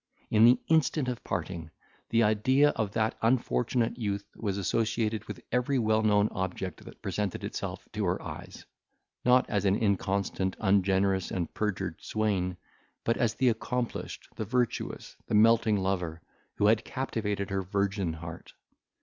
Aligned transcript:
In 0.31 0.45
the 0.45 0.59
instant 0.67 1.07
of 1.07 1.23
parting, 1.23 1.69
the 2.09 2.23
idea 2.23 2.69
of 2.69 2.89
that 2.93 3.15
unfortunate 3.21 3.99
youth 3.99 4.25
was 4.35 4.57
associated 4.57 5.23
with 5.25 5.41
every 5.51 5.77
well 5.77 6.01
known 6.01 6.27
object 6.31 6.83
that 6.85 7.03
presented 7.03 7.43
itself 7.43 7.87
to 7.93 8.05
her 8.05 8.19
eyes; 8.19 8.65
not 9.25 9.47
as 9.47 9.63
an 9.63 9.75
inconstant, 9.75 10.55
ungenerous, 10.59 11.29
and 11.29 11.53
perjured 11.53 12.01
swain, 12.03 12.57
but 13.03 13.15
as 13.15 13.35
the 13.35 13.49
accomplished, 13.49 14.27
the 14.37 14.43
virtuous, 14.43 15.17
the 15.27 15.35
melting 15.35 15.77
lover, 15.77 16.23
who 16.55 16.65
had 16.65 16.83
captivated 16.83 17.51
her 17.51 17.61
virgin 17.61 18.13
heart. 18.13 18.53